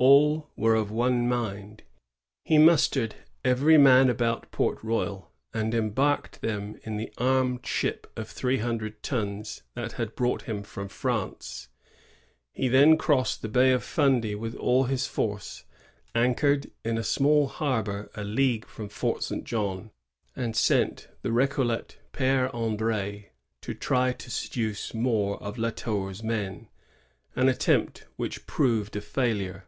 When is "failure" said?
29.00-29.64